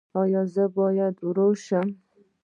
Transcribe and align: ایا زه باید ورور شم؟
ایا 0.21 0.41
زه 0.53 0.63
باید 0.77 1.15
ورور 1.27 1.53
شم؟ 1.65 1.87